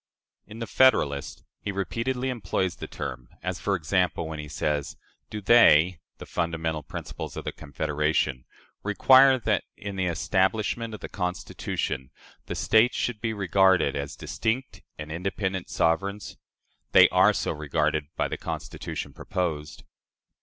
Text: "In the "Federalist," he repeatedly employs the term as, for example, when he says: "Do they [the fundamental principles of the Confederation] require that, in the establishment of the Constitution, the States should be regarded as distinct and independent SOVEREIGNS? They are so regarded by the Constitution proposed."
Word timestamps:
"In 0.51 0.57
the 0.57 0.65
"Federalist," 0.65 1.43
he 1.59 1.71
repeatedly 1.71 2.29
employs 2.29 2.75
the 2.77 2.87
term 2.87 3.29
as, 3.43 3.59
for 3.59 3.75
example, 3.75 4.27
when 4.27 4.39
he 4.39 4.47
says: 4.47 4.97
"Do 5.29 5.41
they 5.41 5.99
[the 6.17 6.25
fundamental 6.25 6.81
principles 6.81 7.37
of 7.37 7.45
the 7.45 7.51
Confederation] 7.51 8.45
require 8.81 9.37
that, 9.37 9.63
in 9.77 9.97
the 9.97 10.07
establishment 10.07 10.95
of 10.95 11.01
the 11.01 11.07
Constitution, 11.07 12.09
the 12.47 12.55
States 12.55 12.95
should 12.97 13.21
be 13.21 13.31
regarded 13.31 13.95
as 13.95 14.15
distinct 14.15 14.81
and 14.97 15.11
independent 15.11 15.69
SOVEREIGNS? 15.69 16.35
They 16.93 17.07
are 17.09 17.31
so 17.31 17.51
regarded 17.51 18.07
by 18.15 18.27
the 18.27 18.37
Constitution 18.39 19.13
proposed." 19.13 19.83